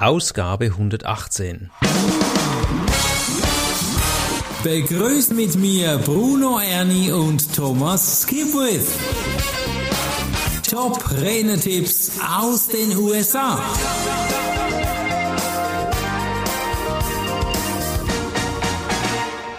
Ausgabe 0.00 0.66
118. 0.66 1.72
Begrüßt 4.62 5.34
mit 5.34 5.56
mir 5.56 5.98
Bruno 5.98 6.60
Ernie 6.60 7.10
und 7.10 7.52
Thomas 7.52 8.22
Skipwith. 8.22 8.96
Top 10.70 11.02
Renetipps 11.20 12.12
aus 12.24 12.68
den 12.68 12.96
USA. 12.96 13.60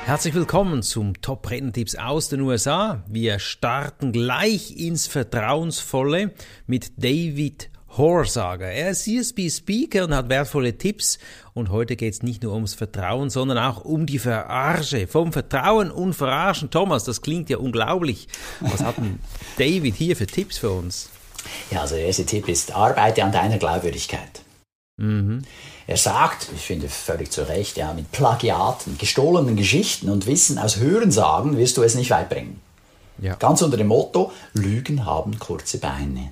Herzlich 0.05 0.33
willkommen 0.35 0.83
zum 0.83 1.21
Top 1.21 1.51
Renntipps 1.51 1.95
aus 1.95 2.29
den 2.29 2.39
USA. 2.39 3.03
Wir 3.09 3.39
starten 3.39 4.13
gleich 4.13 4.77
ins 4.77 5.05
Vertrauensvolle 5.05 6.31
mit 6.65 6.93
David 6.95 7.71
Horsager. 7.97 8.67
Er 8.67 8.91
ist 8.91 9.03
CSB-Speaker 9.03 10.05
und 10.05 10.13
hat 10.13 10.29
wertvolle 10.29 10.77
Tipps. 10.77 11.19
Und 11.53 11.69
heute 11.69 11.95
geht 11.95 12.13
es 12.13 12.23
nicht 12.23 12.43
nur 12.43 12.53
ums 12.53 12.73
Vertrauen, 12.73 13.29
sondern 13.29 13.57
auch 13.57 13.83
um 13.83 14.05
die 14.05 14.19
Verarsche. 14.19 15.07
Vom 15.07 15.33
Vertrauen 15.33 15.91
und 15.91 16.13
Verarschen. 16.13 16.69
Thomas, 16.69 17.03
das 17.03 17.21
klingt 17.21 17.49
ja 17.49 17.57
unglaublich. 17.57 18.27
Was 18.59 18.83
hat 18.83 18.97
denn 18.97 19.19
David 19.57 19.95
hier 19.95 20.15
für 20.15 20.27
Tipps 20.27 20.57
für 20.57 20.71
uns? 20.71 21.09
Ja, 21.71 21.81
also 21.81 21.95
der 21.95 22.05
erste 22.05 22.25
Tipp 22.25 22.47
ist, 22.47 22.75
arbeite 22.75 23.23
an 23.23 23.31
deiner 23.31 23.57
Glaubwürdigkeit. 23.57 24.41
Mhm. 24.97 25.43
Er 25.87 25.97
sagt, 25.97 26.49
ich 26.53 26.61
finde 26.61 26.89
völlig 26.89 27.31
zu 27.31 27.47
Recht, 27.47 27.77
ja, 27.77 27.93
mit 27.93 28.11
Plagiaten, 28.11 28.97
gestohlenen 28.97 29.55
Geschichten 29.55 30.09
und 30.09 30.27
Wissen 30.27 30.59
aus 30.59 30.77
Hörensagen 30.77 31.57
wirst 31.57 31.77
du 31.77 31.83
es 31.83 31.95
nicht 31.95 32.11
weit 32.11 32.29
bringen. 32.29 32.61
Ja. 33.21 33.35
Ganz 33.35 33.61
unter 33.61 33.77
dem 33.77 33.87
Motto, 33.87 34.31
Lügen 34.53 35.05
haben 35.05 35.39
kurze 35.39 35.77
Beine. 35.79 36.31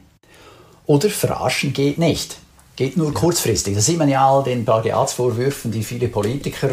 Oder 0.88 1.10
verarschen 1.10 1.74
geht 1.74 2.00
nicht. 2.00 2.38
Geht 2.78 2.98
nur 2.98 3.08
ja. 3.08 3.14
kurzfristig. 3.14 3.76
Das 3.76 3.86
sieht 3.86 3.98
man 3.98 4.10
ja 4.10 4.28
all 4.28 4.44
den 4.44 4.66
Plagiatsvorwürfen, 4.66 5.72
die 5.72 5.84
viele 5.84 6.08
Politiker 6.08 6.70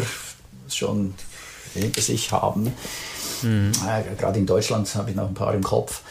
schon 0.69 1.13
hinter 1.73 2.01
sich 2.01 2.31
haben. 2.31 2.73
Mhm. 3.41 3.71
Äh, 3.87 4.15
Gerade 4.15 4.39
in 4.39 4.45
Deutschland 4.45 4.93
habe 4.95 5.09
ich 5.09 5.15
noch 5.15 5.27
ein 5.27 5.33
paar 5.33 5.53
im 5.53 5.63
Kopf. 5.63 6.01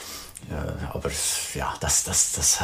Äh, 0.51 0.55
aber 0.93 1.11
ja, 1.55 1.75
das, 1.81 2.05
das, 2.05 2.33
das, 2.33 2.59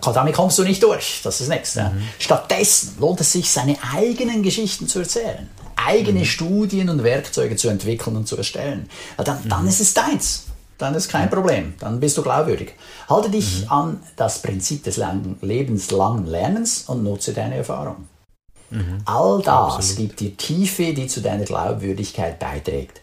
das, 0.00 0.14
damit 0.14 0.34
kommst 0.34 0.58
du 0.58 0.64
nicht 0.64 0.82
durch. 0.82 1.20
Das 1.22 1.42
ist 1.42 1.48
nichts. 1.48 1.76
Mhm. 1.76 2.08
Stattdessen 2.18 2.96
lohnt 2.98 3.20
es 3.20 3.32
sich, 3.32 3.50
seine 3.50 3.76
eigenen 3.94 4.42
Geschichten 4.42 4.88
zu 4.88 5.00
erzählen, 5.00 5.50
eigene 5.76 6.20
mhm. 6.20 6.24
Studien 6.24 6.88
und 6.88 7.04
Werkzeuge 7.04 7.56
zu 7.56 7.68
entwickeln 7.68 8.16
und 8.16 8.26
zu 8.26 8.38
erstellen. 8.38 8.88
Dann, 9.18 9.46
dann 9.46 9.62
mhm. 9.64 9.68
ist 9.68 9.80
es 9.80 9.92
deins 9.92 10.47
dann 10.78 10.94
ist 10.94 11.08
kein 11.08 11.28
Problem, 11.28 11.74
dann 11.80 12.00
bist 12.00 12.16
du 12.16 12.22
glaubwürdig. 12.22 12.74
Halte 13.08 13.30
dich 13.30 13.64
mhm. 13.64 13.72
an 13.72 14.02
das 14.16 14.40
Prinzip 14.40 14.84
des 14.84 15.00
lebenslangen 15.42 16.26
Lernens 16.26 16.84
und 16.86 17.02
nutze 17.02 17.32
deine 17.32 17.56
Erfahrung. 17.56 18.08
Mhm. 18.70 19.02
All 19.04 19.42
das 19.42 19.74
Absolut. 19.74 19.96
gibt 19.96 20.20
dir 20.20 20.36
Tiefe, 20.36 20.94
die 20.94 21.06
zu 21.06 21.20
deiner 21.20 21.44
Glaubwürdigkeit 21.44 22.38
beiträgt. 22.38 23.00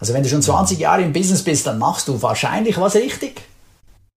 Also 0.00 0.14
wenn 0.14 0.22
du 0.22 0.28
schon 0.28 0.42
20 0.42 0.78
Jahre 0.78 1.02
im 1.02 1.12
Business 1.12 1.42
bist, 1.42 1.66
dann 1.66 1.78
machst 1.78 2.08
du 2.08 2.20
wahrscheinlich 2.22 2.78
was 2.78 2.94
richtig. 2.94 3.42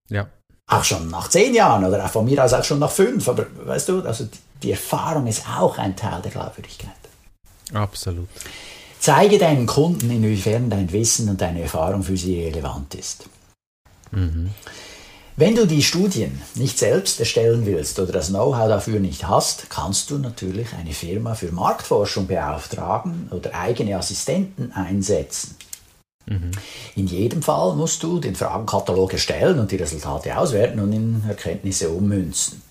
Ja. 0.09 0.27
Auch 0.67 0.83
schon 0.83 1.09
nach 1.09 1.27
10 1.27 1.53
Jahren 1.53 1.83
oder 1.83 2.07
von 2.07 2.25
mir 2.25 2.43
aus 2.43 2.53
auch 2.53 2.63
schon 2.63 2.79
nach 2.79 2.91
5. 2.91 3.27
Aber 3.27 3.45
weißt 3.65 3.89
du, 3.89 4.01
also 4.03 4.27
die 4.61 4.71
Erfahrung 4.71 5.27
ist 5.27 5.43
auch 5.47 5.77
ein 5.77 5.95
Teil 5.95 6.21
der 6.21 6.31
Glaubwürdigkeit. 6.31 6.91
Absolut. 7.73 8.29
Zeige 9.01 9.39
deinen 9.39 9.65
Kunden, 9.65 10.11
inwiefern 10.11 10.69
dein 10.69 10.91
Wissen 10.91 11.27
und 11.27 11.41
deine 11.41 11.63
Erfahrung 11.63 12.03
für 12.03 12.15
sie 12.15 12.43
relevant 12.43 12.93
ist. 12.93 13.25
Mhm. 14.11 14.51
Wenn 15.35 15.55
du 15.55 15.65
die 15.65 15.81
Studien 15.81 16.39
nicht 16.53 16.77
selbst 16.77 17.19
erstellen 17.19 17.65
willst 17.65 17.99
oder 17.99 18.11
das 18.11 18.27
Know-how 18.27 18.67
dafür 18.67 18.99
nicht 18.99 19.27
hast, 19.27 19.71
kannst 19.71 20.11
du 20.11 20.19
natürlich 20.19 20.67
eine 20.77 20.93
Firma 20.93 21.33
für 21.33 21.51
Marktforschung 21.51 22.27
beauftragen 22.27 23.27
oder 23.31 23.55
eigene 23.55 23.97
Assistenten 23.97 24.71
einsetzen. 24.71 25.55
Mhm. 26.27 26.51
In 26.95 27.07
jedem 27.07 27.41
Fall 27.41 27.75
musst 27.75 28.03
du 28.03 28.19
den 28.19 28.35
Fragenkatalog 28.35 29.13
erstellen 29.13 29.57
und 29.57 29.71
die 29.71 29.77
Resultate 29.77 30.37
auswerten 30.37 30.79
und 30.79 30.93
in 30.93 31.23
Erkenntnisse 31.27 31.89
ummünzen. 31.89 32.61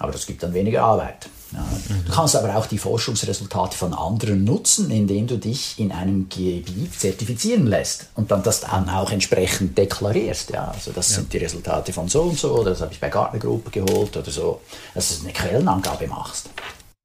Aber 0.00 0.10
das 0.10 0.26
gibt 0.26 0.42
dann 0.42 0.54
weniger 0.54 0.82
Arbeit. 0.82 1.28
Du 1.52 2.12
kannst 2.12 2.36
aber 2.36 2.56
auch 2.56 2.66
die 2.66 2.78
Forschungsresultate 2.78 3.76
von 3.76 3.92
anderen 3.92 4.44
nutzen, 4.44 4.90
indem 4.90 5.26
du 5.26 5.36
dich 5.36 5.78
in 5.78 5.90
einem 5.90 6.28
Gebiet 6.28 6.98
zertifizieren 6.98 7.66
lässt 7.66 8.08
und 8.14 8.30
dann 8.30 8.42
das 8.42 8.60
dann 8.60 8.88
auch 8.88 9.10
entsprechend 9.10 9.76
deklarierst. 9.76 10.50
Ja, 10.50 10.70
also 10.70 10.92
das 10.92 11.10
ja. 11.10 11.16
sind 11.16 11.32
die 11.32 11.38
Resultate 11.38 11.92
von 11.92 12.08
so 12.08 12.22
und 12.22 12.38
so, 12.38 12.52
oder 12.54 12.70
das 12.70 12.80
habe 12.80 12.92
ich 12.92 13.00
bei 13.00 13.08
Gartner 13.08 13.40
Group 13.40 13.72
geholt 13.72 14.16
oder 14.16 14.30
so, 14.30 14.60
dass 14.94 15.18
du 15.18 15.24
eine 15.24 15.32
Quellenangabe 15.32 16.06
machst. 16.06 16.50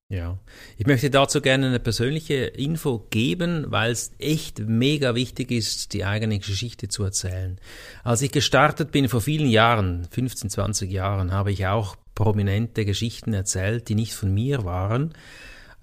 Ja, 0.08 0.38
ich 0.78 0.86
möchte 0.86 1.10
dazu 1.10 1.42
gerne 1.42 1.66
eine 1.66 1.80
persönliche 1.80 2.36
Info 2.36 3.08
geben, 3.10 3.66
weil 3.70 3.92
es 3.92 4.12
echt 4.20 4.60
mega 4.60 5.16
wichtig 5.16 5.50
ist, 5.50 5.94
die 5.94 6.06
eigene 6.06 6.38
Geschichte 6.38 6.90
zu 6.90 7.04
erzählen. 7.04 7.60
Als 8.04 8.22
ich 8.22 8.32
gestartet 8.32 8.92
bin 8.92 9.10
vor 9.10 9.22
vielen 9.22 9.50
Jahren, 9.50 10.08
15, 10.12 10.52
20 10.52 10.92
Jahren, 10.92 11.32
habe 11.32 11.52
ich 11.52 11.66
auch 11.66 11.96
prominente 12.16 12.86
Geschichten 12.86 13.34
erzählt, 13.34 13.90
die 13.90 13.96
nicht 13.96 14.14
von 14.14 14.34
mir 14.34 14.64
waren, 14.66 15.14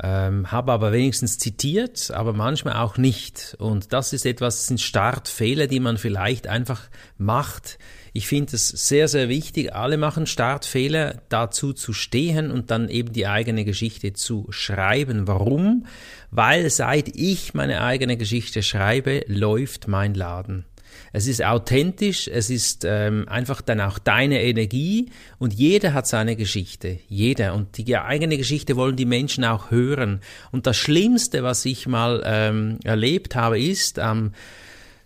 ähm, 0.02 0.50
habe 0.50 0.72
aber 0.72 0.92
wenigstens 0.92 1.38
zitiert, 1.38 2.10
aber 2.10 2.32
manchmal 2.32 2.76
auch 2.76 2.96
nicht. 2.96 3.56
Und 3.58 3.92
das 3.92 4.12
ist 4.12 4.26
etwas, 4.26 4.56
das 4.56 4.66
sind 4.66 4.80
Startfehler, 4.80 5.66
die 5.66 5.80
man 5.80 5.98
vielleicht 5.98 6.48
einfach 6.48 6.82
macht. 7.18 7.78
Ich 8.14 8.26
finde 8.26 8.56
es 8.56 8.68
sehr, 8.68 9.08
sehr 9.08 9.28
wichtig, 9.28 9.74
alle 9.74 9.96
machen 9.96 10.26
Startfehler, 10.26 11.22
dazu 11.28 11.72
zu 11.72 11.92
stehen 11.92 12.50
und 12.50 12.70
dann 12.70 12.88
eben 12.88 13.12
die 13.12 13.26
eigene 13.26 13.64
Geschichte 13.64 14.12
zu 14.12 14.46
schreiben. 14.50 15.28
Warum? 15.28 15.86
Weil 16.30 16.68
seit 16.70 17.08
ich 17.14 17.54
meine 17.54 17.82
eigene 17.82 18.16
Geschichte 18.16 18.62
schreibe, 18.62 19.24
läuft 19.28 19.88
mein 19.88 20.14
Laden. 20.14 20.64
Es 21.12 21.26
ist 21.26 21.44
authentisch, 21.44 22.28
es 22.28 22.50
ist 22.50 22.84
ähm, 22.84 23.28
einfach 23.28 23.60
dann 23.60 23.80
auch 23.80 23.98
deine 23.98 24.42
Energie 24.42 25.10
und 25.38 25.52
jeder 25.54 25.92
hat 25.92 26.06
seine 26.06 26.36
Geschichte, 26.36 26.98
jeder. 27.08 27.54
Und 27.54 27.78
die 27.78 27.96
eigene 27.96 28.36
Geschichte 28.36 28.76
wollen 28.76 28.96
die 28.96 29.04
Menschen 29.04 29.44
auch 29.44 29.70
hören. 29.70 30.20
Und 30.50 30.66
das 30.66 30.76
Schlimmste, 30.76 31.42
was 31.42 31.64
ich 31.64 31.86
mal 31.86 32.22
ähm, 32.24 32.78
erlebt 32.84 33.34
habe, 33.34 33.60
ist 33.60 33.98
am 33.98 34.32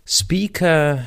Speaker 0.05 1.03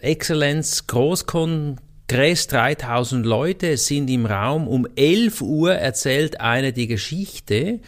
Excellence 0.00 0.86
Großkongress 0.86 2.46
3000 2.48 3.26
Leute 3.26 3.76
sind 3.76 4.08
im 4.08 4.26
Raum. 4.26 4.68
Um 4.68 4.86
11 4.94 5.40
Uhr 5.40 5.74
erzählt 5.74 6.40
einer 6.40 6.70
die 6.72 6.86
Geschichte 6.86 7.80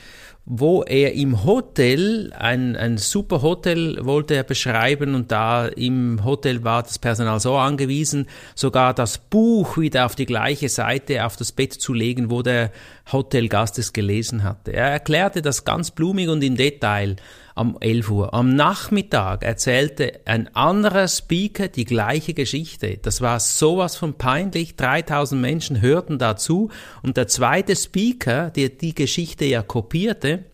wo 0.51 0.83
er 0.83 1.13
im 1.13 1.45
Hotel, 1.45 2.33
ein, 2.33 2.75
ein 2.75 2.97
super 2.97 3.43
Hotel 3.43 3.99
wollte 4.01 4.35
er 4.35 4.45
beschreiben 4.45 5.15
und 5.15 5.31
da 5.31 5.67
im 5.67 6.25
Hotel 6.25 6.65
war 6.65 6.83
das 6.83 6.99
Personal 6.99 7.39
so 7.39 7.59
angewiesen, 7.59 8.27
sogar 8.55 8.95
das 8.95 9.19
Buch 9.19 9.77
wieder 9.77 10.07
auf 10.07 10.15
die 10.15 10.25
gleiche 10.25 10.71
Seite 10.71 11.27
auf 11.27 11.37
das 11.37 11.53
Bett 11.53 11.75
zu 11.75 11.93
legen, 11.93 12.31
wo 12.31 12.41
der 12.41 12.73
Hotelgast 13.13 13.79
es 13.79 13.93
gelesen 13.93 14.43
hatte. 14.43 14.73
Er 14.73 14.87
erklärte 14.87 15.43
das 15.43 15.67
ganz 15.67 15.91
blumig 15.91 16.31
und 16.31 16.43
im 16.43 16.57
Detail 16.57 17.17
am 17.59 17.77
11 17.81 18.11
Uhr. 18.11 18.35
Am 18.35 18.55
Nachmittag 18.55 19.43
erzählte 19.45 20.21
ein 20.25 20.55
anderer 20.55 21.09
Speaker 21.09 21.69
die 21.69 21.85
gleiche 21.85 22.33
Geschichte. 22.33 22.99
Das 23.03 23.21
war 23.21 23.41
sowas 23.41 23.97
von 23.97 24.15
peinlich. 24.15 24.77
3000 24.77 25.41
Menschen 25.41 25.81
hörten 25.81 26.19
dazu 26.19 26.71
und 27.03 27.17
der 27.17 27.29
zweite 27.29 27.75
Speaker, 27.75 28.51
der 28.51 28.69
die 28.71 28.95
Geschichte 28.95 29.45
ja 29.45 29.63
kopierte, 29.63 30.45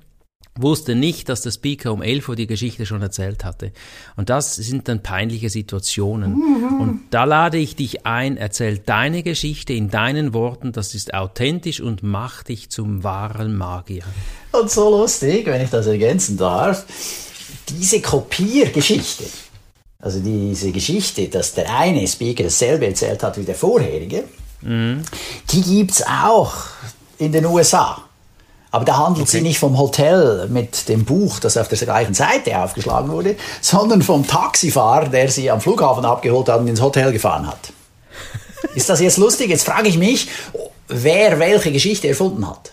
wusste 0.57 0.95
nicht, 0.95 1.29
dass 1.29 1.43
der 1.43 1.51
Speaker 1.51 1.93
um 1.93 2.03
11 2.03 2.29
Uhr 2.29 2.37
die 2.37 2.47
Geschichte 2.47 2.87
schon 2.87 3.03
erzählt 3.03 3.45
hatte. 3.45 3.73
Und 4.17 4.31
das 4.31 4.55
sind 4.55 4.89
dann 4.89 5.03
peinliche 5.03 5.51
Situationen. 5.51 6.35
Mhm. 6.35 6.81
Und 6.81 7.01
da 7.11 7.25
lade 7.25 7.59
ich 7.59 7.77
dich 7.77 8.07
ein, 8.07 8.37
erzähl 8.37 8.79
deine 8.79 9.23
Geschichte 9.23 9.73
in 9.73 9.91
deinen 9.91 10.33
Worten, 10.33 10.73
das 10.73 10.95
ist 10.95 11.13
authentisch 11.13 11.81
und 11.81 12.03
mach 12.03 12.45
dich 12.45 12.71
zum 12.71 13.03
wahren 13.03 13.57
Magier. 13.57 14.05
Und 14.53 14.71
so 14.71 14.91
lustig, 14.91 15.47
wenn 15.47 15.63
ich 15.63 15.71
das 15.71 15.87
ergänzen 15.87 16.37
darf, 16.37 16.85
diese 17.69 18.01
Kopiergeschichte, 18.01 19.25
also 19.99 20.21
diese 20.21 20.71
Geschichte, 20.71 21.29
dass 21.29 21.55
der 21.55 21.75
eine 21.75 22.07
Speaker 22.07 22.45
dasselbe 22.45 22.87
erzählt 22.87 23.23
hat 23.23 23.39
wie 23.39 23.45
der 23.45 23.55
vorherige, 23.55 24.25
mhm. 24.61 25.03
die 25.51 25.63
gibt's 25.63 26.05
auch 26.07 26.55
in 27.19 27.33
den 27.33 27.47
USA. 27.47 28.05
Aber 28.75 28.85
da 28.85 28.97
handelt 28.97 29.29
okay. 29.29 29.37
sie 29.37 29.41
nicht 29.41 29.61
vom 29.61 29.79
Hotel 29.79 30.49
mit 30.49 30.89
dem 30.89 31.05
Buch, 31.05 31.39
das 31.39 31.57
auf 31.57 31.69
der 31.69 31.79
gleichen 31.79 32.13
Seite 32.13 32.59
aufgeschlagen 32.59 33.09
wurde, 33.09 33.37
sondern 33.61 34.03
vom 34.03 34.27
Taxifahrer, 34.27 35.11
der 35.11 35.31
sie 35.31 35.49
am 35.49 35.61
Flughafen 35.61 36.05
abgeholt 36.05 36.49
hat 36.49 36.59
und 36.59 36.67
ins 36.67 36.81
Hotel 36.81 37.13
gefahren 37.13 37.47
hat. 37.47 37.73
Ist 38.75 38.89
das 38.89 39.01
jetzt 39.01 39.17
lustig? 39.19 39.49
Jetzt 39.49 39.65
frage 39.65 39.87
ich 39.87 39.97
mich, 39.97 40.27
wer 40.89 41.39
welche 41.39 41.71
Geschichte 41.71 42.09
erfunden 42.09 42.51
hat. 42.51 42.73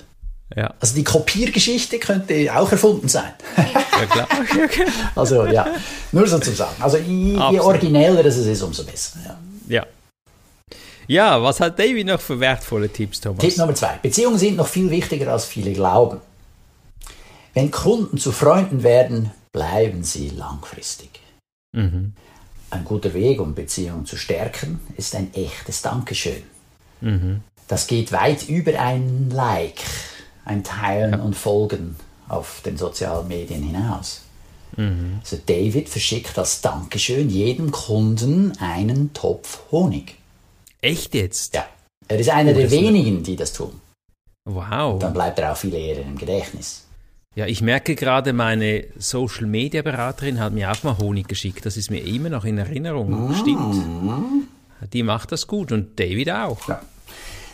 Ja. 0.55 0.73
Also 0.79 0.95
die 0.95 1.03
Kopiergeschichte 1.03 1.99
könnte 1.99 2.49
auch 2.51 2.71
erfunden 2.71 3.07
sein. 3.07 3.33
Ja, 3.55 4.05
klar. 4.07 4.27
also 5.15 5.45
ja, 5.45 5.67
nur 6.11 6.25
so 6.25 6.39
zu 6.39 6.51
sagen. 6.51 6.77
Also 6.79 6.97
je, 6.97 7.39
je 7.51 7.59
origineller 7.59 8.25
es 8.25 8.37
ist, 8.37 8.63
umso 8.63 8.83
besser. 8.85 9.19
Ja. 9.23 9.37
ja. 9.67 9.85
Ja, 11.07 11.41
was 11.41 11.59
hat 11.59 11.77
David 11.77 12.07
noch 12.07 12.21
für 12.21 12.39
wertvolle 12.39 12.89
Tipps, 12.89 13.19
Thomas? 13.19 13.39
Tipp 13.39 13.57
Nummer 13.57 13.75
zwei. 13.75 13.97
Beziehungen 14.01 14.37
sind 14.37 14.57
noch 14.57 14.67
viel 14.67 14.89
wichtiger, 14.89 15.31
als 15.31 15.45
viele 15.45 15.73
glauben. 15.73 16.19
Wenn 17.53 17.71
Kunden 17.71 18.17
zu 18.17 18.31
Freunden 18.31 18.83
werden, 18.83 19.31
bleiben 19.51 20.03
sie 20.03 20.29
langfristig. 20.29 21.19
Mhm. 21.73 22.13
Ein 22.69 22.85
guter 22.85 23.13
Weg, 23.13 23.41
um 23.41 23.53
Beziehungen 23.53 24.05
zu 24.05 24.15
stärken, 24.15 24.79
ist 24.95 25.15
ein 25.15 25.33
echtes 25.33 25.81
Dankeschön. 25.81 26.43
Mhm. 27.01 27.41
Das 27.67 27.87
geht 27.87 28.11
weit 28.11 28.47
über 28.47 28.79
ein 28.79 29.29
Like, 29.29 29.81
ein 30.45 30.63
Teilen 30.63 31.11
ja. 31.11 31.19
und 31.19 31.35
Folgen 31.35 31.95
auf 32.29 32.61
den 32.65 32.77
sozialen 32.77 33.27
Medien 33.27 33.63
hinaus. 33.63 34.21
Mhm. 34.77 35.19
Also 35.21 35.37
David 35.45 35.89
verschickt 35.89 36.37
als 36.37 36.61
Dankeschön 36.61 37.29
jedem 37.29 37.71
Kunden 37.71 38.53
einen 38.59 39.13
Topf 39.13 39.59
Honig. 39.71 40.15
Echt 40.81 41.13
jetzt? 41.13 41.53
Ja. 41.53 41.65
Er 42.07 42.19
ist 42.19 42.29
einer 42.29 42.51
oh, 42.51 42.55
der 42.55 42.71
wenigen, 42.71 43.23
die 43.23 43.35
das 43.35 43.53
tun. 43.53 43.79
Wow. 44.45 44.95
Und 44.95 45.03
dann 45.03 45.13
bleibt 45.13 45.39
er 45.39 45.53
auch 45.53 45.57
viel 45.57 45.73
eher 45.73 46.01
im 46.01 46.17
Gedächtnis. 46.17 46.87
Ja, 47.35 47.45
ich 47.45 47.61
merke 47.61 47.95
gerade, 47.95 48.33
meine 48.33 48.85
Social 48.97 49.45
Media 49.45 49.81
Beraterin 49.81 50.39
hat 50.39 50.51
mir 50.51 50.69
auch 50.69 50.83
mal 50.83 50.97
Honig 50.97 51.29
geschickt. 51.29 51.65
Das 51.65 51.77
ist 51.77 51.89
mir 51.89 52.03
immer 52.05 52.29
noch 52.29 52.43
in 52.43 52.57
Erinnerung. 52.57 53.29
Mm. 53.29 53.35
Stimmt. 53.35 53.75
Die 54.91 55.03
macht 55.03 55.31
das 55.31 55.47
gut 55.47 55.71
und 55.71 55.97
David 55.97 56.31
auch. 56.31 56.67
Ja. 56.67 56.81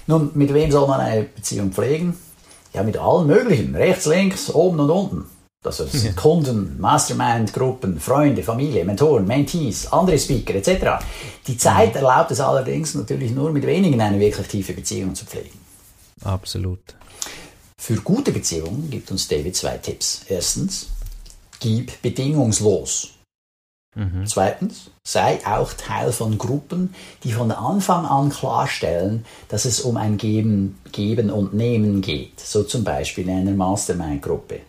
Nun, 0.07 0.31
mit 0.33 0.53
wem 0.53 0.71
soll 0.71 0.87
man 0.87 1.01
eine 1.01 1.23
Beziehung 1.23 1.71
pflegen? 1.71 2.15
Ja, 2.73 2.81
mit 2.81 2.97
allen 2.97 3.27
möglichen. 3.27 3.75
Rechts, 3.75 4.05
links, 4.05 4.49
oben 4.49 4.79
und 4.79 4.89
unten. 4.89 5.25
Das 5.67 5.77
sind. 5.91 6.15
Kunden, 6.15 6.79
Mastermind-Gruppen, 6.79 7.99
Freunde, 7.99 8.43
Familie, 8.43 8.85
Mentoren, 8.85 9.25
Mentees, 9.25 9.91
andere 9.91 10.17
Speaker 10.17 10.55
etc. 10.55 11.03
Die 11.45 11.57
Zeit 11.57 11.95
erlaubt 11.95 12.31
es 12.31 12.39
allerdings 12.39 12.95
natürlich 12.95 13.31
nur 13.31 13.51
mit 13.51 13.65
wenigen 13.65 13.99
eine 14.01 14.19
wirklich 14.19 14.47
tiefe 14.47 14.73
Beziehung 14.73 15.15
zu 15.15 15.25
pflegen. 15.25 15.59
Absolut. 16.23 16.79
Für 17.79 17.95
gute 17.95 18.31
Beziehungen 18.31 18.89
gibt 18.89 19.11
uns 19.11 19.27
David 19.27 19.55
zwei 19.55 19.77
Tipps. 19.77 20.21
Erstens, 20.27 20.87
gib 21.59 22.01
bedingungslos. 22.01 23.11
Mhm. 23.95 24.27
Zweitens, 24.27 24.91
sei 25.03 25.39
auch 25.45 25.73
Teil 25.73 26.11
von 26.11 26.37
Gruppen, 26.37 26.93
die 27.23 27.31
von 27.31 27.51
Anfang 27.51 28.05
an 28.05 28.29
klarstellen, 28.29 29.25
dass 29.47 29.65
es 29.65 29.81
um 29.81 29.97
ein 29.97 30.17
Geben, 30.17 30.77
Geben 30.91 31.31
und 31.31 31.53
Nehmen 31.53 32.01
geht. 32.01 32.39
So 32.39 32.63
zum 32.63 32.83
Beispiel 32.83 33.27
in 33.27 33.35
einer 33.35 33.51
Mastermind-Gruppe. 33.51 34.59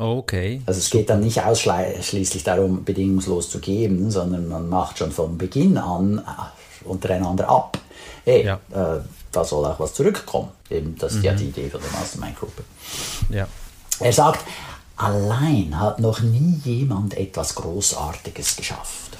Okay. 0.00 0.62
Also 0.64 0.78
es 0.78 0.88
geht 0.88 1.10
dann 1.10 1.20
nicht 1.20 1.42
ausschließlich 1.42 2.42
darum, 2.42 2.84
bedingungslos 2.84 3.50
zu 3.50 3.58
geben, 3.58 4.10
sondern 4.10 4.48
man 4.48 4.66
macht 4.66 4.96
schon 4.96 5.12
von 5.12 5.36
Beginn 5.36 5.76
an 5.76 6.18
äh, 6.26 6.88
untereinander 6.88 7.50
ab. 7.50 7.78
Hey, 8.24 8.46
ja. 8.46 8.54
äh, 8.72 9.00
da 9.30 9.44
soll 9.44 9.66
auch 9.66 9.78
was 9.78 9.92
zurückkommen. 9.92 10.48
Eben, 10.70 10.96
das 10.96 11.12
ist 11.12 11.18
mhm. 11.18 11.24
ja 11.24 11.34
die 11.34 11.44
Idee 11.44 11.68
von 11.68 11.82
der 11.82 11.90
Mastermind-Gruppe. 11.90 12.62
Ja. 13.28 13.46
Er 13.98 14.12
sagt, 14.14 14.42
allein 14.96 15.78
hat 15.78 16.00
noch 16.00 16.22
nie 16.22 16.58
jemand 16.64 17.14
etwas 17.18 17.54
Großartiges 17.56 18.56
geschafft. 18.56 19.18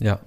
Ja. 0.00 0.18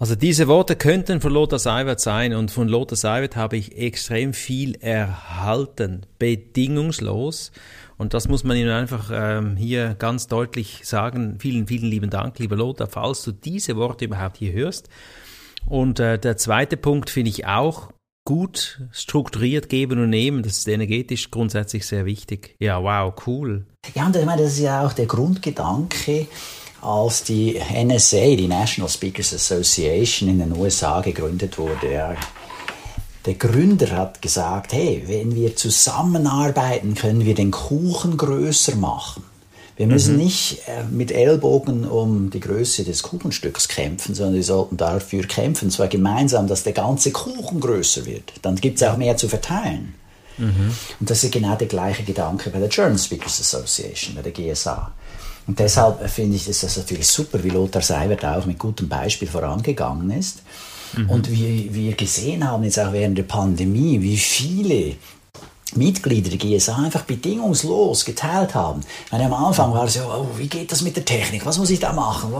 Also 0.00 0.16
diese 0.16 0.48
Worte 0.48 0.74
könnten 0.74 1.20
von 1.20 1.32
Lothar 1.32 1.60
Seiwert 1.60 2.00
sein 2.00 2.34
und 2.34 2.50
von 2.50 2.66
Lothar 2.66 2.96
Seiwert 2.96 3.36
habe 3.36 3.56
ich 3.56 3.78
extrem 3.78 4.34
viel 4.34 4.74
erhalten, 4.80 6.04
bedingungslos. 6.18 7.52
Und 7.96 8.14
das 8.14 8.28
muss 8.28 8.44
man 8.44 8.56
Ihnen 8.56 8.70
einfach 8.70 9.10
ähm, 9.12 9.56
hier 9.56 9.94
ganz 9.94 10.26
deutlich 10.26 10.80
sagen. 10.84 11.38
Vielen, 11.38 11.66
vielen 11.66 11.88
lieben 11.90 12.10
Dank, 12.10 12.38
lieber 12.38 12.56
Lothar, 12.56 12.88
falls 12.88 13.22
du 13.22 13.32
diese 13.32 13.76
Worte 13.76 14.06
überhaupt 14.06 14.36
hier 14.36 14.52
hörst. 14.52 14.88
Und 15.66 16.00
äh, 16.00 16.18
der 16.18 16.36
zweite 16.36 16.76
Punkt 16.76 17.10
finde 17.10 17.30
ich 17.30 17.46
auch 17.46 17.90
gut 18.24 18.80
strukturiert 18.90 19.68
geben 19.68 20.02
und 20.02 20.10
nehmen. 20.10 20.42
Das 20.42 20.58
ist 20.58 20.68
energetisch 20.68 21.30
grundsätzlich 21.30 21.86
sehr 21.86 22.04
wichtig. 22.04 22.56
Ja, 22.58 22.82
wow, 22.82 23.14
cool. 23.26 23.66
Ja, 23.94 24.06
und 24.06 24.16
ich 24.16 24.24
meine, 24.24 24.42
das 24.42 24.54
ist 24.54 24.60
ja 24.60 24.84
auch 24.84 24.92
der 24.92 25.06
Grundgedanke, 25.06 26.26
als 26.80 27.24
die 27.24 27.58
NSA, 27.58 28.36
die 28.36 28.48
National 28.48 28.90
Speakers 28.90 29.32
Association 29.34 30.28
in 30.28 30.38
den 30.38 30.52
USA 30.56 31.00
gegründet 31.00 31.56
wurde. 31.58 31.92
Ja, 31.92 32.14
der 33.26 33.34
Gründer 33.34 33.90
hat 33.90 34.20
gesagt, 34.20 34.72
hey, 34.72 35.04
wenn 35.06 35.34
wir 35.34 35.56
zusammenarbeiten, 35.56 36.94
können 36.94 37.24
wir 37.24 37.34
den 37.34 37.50
Kuchen 37.50 38.16
größer 38.16 38.76
machen. 38.76 39.22
Wir 39.76 39.86
müssen 39.88 40.14
mhm. 40.14 40.22
nicht 40.22 40.60
äh, 40.68 40.84
mit 40.88 41.10
Ellbogen 41.10 41.84
um 41.84 42.30
die 42.30 42.38
Größe 42.38 42.84
des 42.84 43.02
Kuchenstücks 43.02 43.66
kämpfen, 43.66 44.14
sondern 44.14 44.34
wir 44.34 44.44
sollten 44.44 44.76
dafür 44.76 45.24
kämpfen, 45.24 45.70
zwar 45.70 45.88
gemeinsam, 45.88 46.46
dass 46.46 46.62
der 46.62 46.74
ganze 46.74 47.10
Kuchen 47.10 47.60
größer 47.60 48.06
wird. 48.06 48.32
Dann 48.42 48.56
gibt 48.56 48.80
es 48.80 48.86
auch 48.86 48.96
mehr 48.96 49.16
zu 49.16 49.28
verteilen. 49.28 49.94
Mhm. 50.38 50.72
Und 51.00 51.10
das 51.10 51.24
ist 51.24 51.32
genau 51.32 51.56
der 51.56 51.66
gleiche 51.66 52.04
Gedanke 52.04 52.50
bei 52.50 52.60
der 52.60 52.68
German 52.68 52.98
Speakers 52.98 53.40
Association, 53.40 54.14
bei 54.14 54.22
der 54.22 54.32
GSA. 54.32 54.92
Und 55.46 55.58
deshalb 55.58 56.08
finde 56.08 56.36
ich, 56.36 56.48
ist 56.48 56.62
das 56.62 56.76
natürlich 56.76 57.06
super, 57.06 57.42
wie 57.42 57.50
Lothar 57.50 57.82
Seiwert 57.82 58.24
auch 58.24 58.46
mit 58.46 58.58
gutem 58.58 58.88
Beispiel 58.88 59.28
vorangegangen 59.28 60.10
ist. 60.12 60.42
Mhm. 60.96 61.10
Und 61.10 61.30
wie 61.30 61.72
wir 61.72 61.94
gesehen 61.94 62.48
haben, 62.48 62.64
jetzt 62.64 62.78
auch 62.78 62.92
während 62.92 63.18
der 63.18 63.24
Pandemie, 63.24 64.00
wie 64.00 64.16
viele 64.16 64.96
Mitglieder 65.76 66.30
der 66.30 66.38
GSA 66.38 66.76
einfach 66.76 67.02
bedingungslos 67.02 68.04
geteilt 68.04 68.54
haben. 68.54 68.80
Meine, 69.10 69.26
am 69.26 69.34
Anfang 69.34 69.72
war 69.72 69.84
es 69.84 69.96
ja, 69.96 70.06
oh, 70.06 70.28
wie 70.36 70.46
geht 70.46 70.70
das 70.70 70.82
mit 70.82 70.96
der 70.96 71.04
Technik? 71.04 71.44
Was 71.46 71.58
muss 71.58 71.70
ich 71.70 71.80
da 71.80 71.92
machen? 71.92 72.32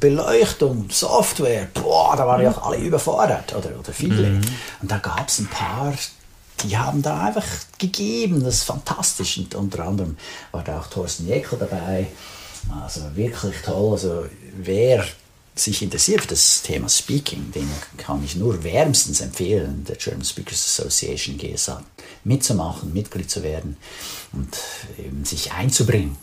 Beleuchtung, 0.00 0.86
Software, 0.90 1.68
boah, 1.74 2.16
da 2.16 2.26
waren 2.26 2.42
ja 2.42 2.50
auch 2.50 2.66
alle 2.66 2.78
überfordert 2.78 3.54
oder, 3.54 3.78
oder 3.78 3.92
viele. 3.92 4.30
Mhm. 4.30 4.40
Und 4.82 4.90
da 4.90 4.98
gab 4.98 5.28
es 5.28 5.40
ein 5.40 5.48
paar, 5.48 5.92
die 6.64 6.76
haben 6.76 7.02
da 7.02 7.24
einfach 7.24 7.44
gegeben, 7.78 8.42
das 8.42 8.54
ist 8.54 8.64
fantastisch. 8.64 9.38
Und 9.38 9.54
unter 9.54 9.84
anderem 9.84 10.16
war 10.52 10.64
da 10.64 10.80
auch 10.80 10.86
Thorsten 10.86 11.26
Jäckel 11.26 11.58
dabei. 11.58 12.06
Also 12.82 13.00
wirklich 13.14 13.56
toll. 13.64 13.92
Also 13.92 14.24
wer 14.56 15.04
sich 15.60 15.82
interessiert 15.82 16.22
für 16.22 16.28
das 16.28 16.62
Thema 16.62 16.88
Speaking, 16.88 17.52
den 17.52 17.68
kann 17.96 18.22
ich 18.24 18.36
nur 18.36 18.62
wärmstens 18.64 19.20
empfehlen, 19.20 19.84
der 19.88 19.96
German 19.96 20.24
Speakers 20.24 20.66
Association 20.66 21.38
GSA 21.38 21.82
mitzumachen, 22.24 22.92
Mitglied 22.92 23.30
zu 23.30 23.42
werden 23.42 23.76
und 24.32 24.56
eben 24.98 25.24
sich 25.24 25.52
einzubringen. 25.52 26.16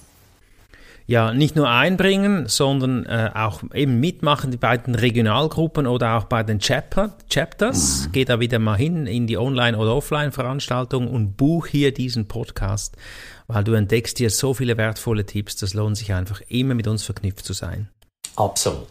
Ja, 1.08 1.36
nicht 1.36 1.56
nur 1.56 1.70
einbringen, 1.70 2.48
sondern 2.48 3.06
äh, 3.06 3.30
auch 3.36 3.62
eben 3.76 4.00
mitmachen 4.00 4.58
bei 4.60 4.76
den 4.76 4.96
Regionalgruppen 4.96 5.86
oder 5.86 6.18
auch 6.18 6.24
bei 6.24 6.42
den 6.42 6.58
Chapter, 6.58 7.16
Chapters. 7.30 8.08
Mhm. 8.08 8.12
Geh 8.12 8.26
da 8.26 8.40
wieder 8.40 8.58
mal 8.58 8.76
hin 8.76 9.06
in 9.06 9.28
die 9.28 9.38
Online- 9.38 9.78
oder 9.78 9.96
Offline-Veranstaltung 9.96 11.08
und 11.08 11.38
buch 11.38 11.68
hier 11.68 11.94
diesen 11.94 12.28
Podcast, 12.28 12.98
weil 13.46 13.64
du 13.64 13.74
entdeckst 13.74 14.18
hier 14.18 14.32
so 14.32 14.56
viele 14.56 14.78
wertvolle 14.78 15.28
Tipps. 15.28 15.56
Das 15.58 15.76
lohnt 15.76 15.96
sich 15.96 16.12
einfach 16.12 16.42
immer 16.48 16.74
mit 16.74 16.88
uns 16.88 17.04
verknüpft 17.04 17.46
zu 17.46 17.54
sein. 17.54 17.90
Absolut. 18.36 18.88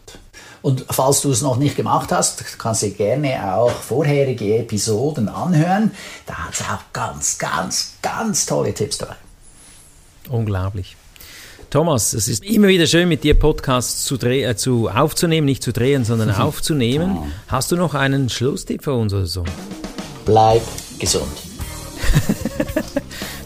Und 0.61 0.83
falls 0.89 1.21
du 1.21 1.29
es 1.29 1.43
noch 1.43 1.57
nicht 1.57 1.75
gemacht 1.75 2.11
hast, 2.11 2.43
kannst 2.57 2.81
du 2.81 2.89
gerne 2.89 3.55
auch 3.55 3.69
vorherige 3.69 4.57
Episoden 4.57 5.29
anhören. 5.29 5.91
Da 6.25 6.33
hat 6.45 6.53
es 6.55 6.61
auch 6.61 6.91
ganz, 6.91 7.37
ganz, 7.37 7.93
ganz 8.01 8.47
tolle 8.47 8.73
Tipps 8.73 8.97
dabei. 8.97 9.15
Unglaublich. 10.27 10.97
Thomas, 11.69 12.13
es 12.13 12.27
ist 12.27 12.43
immer 12.43 12.67
wieder 12.67 12.87
schön, 12.87 13.09
mit 13.09 13.23
dir 13.23 13.37
Podcasts 13.37 14.05
zu, 14.05 14.15
äh, 14.21 14.55
zu 14.55 14.89
aufzunehmen, 14.89 15.45
nicht 15.45 15.61
zu 15.61 15.71
drehen, 15.71 16.03
sondern 16.03 16.31
aufzunehmen. 16.35 17.31
Hast 17.47 17.71
du 17.71 17.75
noch 17.75 17.93
einen 17.93 18.29
Schlusstipp 18.29 18.83
für 18.83 18.93
uns 18.93 19.13
oder 19.13 19.27
so? 19.27 19.43
Bleib 20.25 20.63
gesund. 20.97 21.27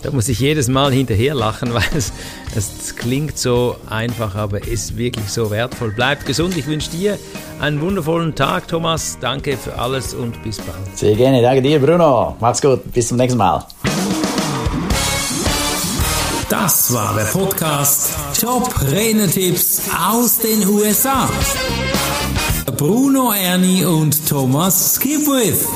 da 0.02 0.12
muss 0.12 0.30
ich 0.30 0.40
jedes 0.40 0.68
Mal 0.68 0.92
hinterher 0.92 1.36
lachen, 1.36 1.74
weil 1.74 1.84
es, 1.96 2.12
es 2.56 2.96
klingt 2.96 3.38
so 3.38 3.76
einfach, 3.90 4.36
aber 4.36 4.68
ist 4.68 4.98
wirklich 4.98 5.30
so 5.30 5.52
wertvoll. 5.52 5.92
Bleibt 5.92 6.26
gesund. 6.26 6.58
Ich 6.58 6.68
wünsche 6.68 6.90
dir 6.92 7.18
einen 7.60 7.82
wundervollen 7.82 8.36
Tag, 8.36 8.68
Thomas. 8.68 9.18
Danke 9.20 9.58
für 9.58 9.78
alles 9.78 10.14
und 10.14 10.42
bis 10.44 10.58
bald. 10.58 10.98
Sehr 10.98 11.16
gerne. 11.16 11.42
Danke 11.42 11.62
dir, 11.62 11.80
Bruno. 11.80 12.36
Macht's 12.40 12.62
gut. 12.62 12.92
Bis 12.94 13.08
zum 13.08 13.18
nächsten 13.18 13.38
Mal. 13.38 13.66
Das 16.50 16.92
war 16.92 17.14
der 17.14 17.26
Podcast 17.26 18.16
Top 18.42 18.74
Renetipps 18.92 19.82
aus 20.12 20.40
den 20.40 20.68
USA. 20.68 21.30
Bruno 22.76 23.34
Ernie 23.34 23.86
und 23.86 24.28
Thomas 24.28 24.96
Skipwith. 24.96 25.68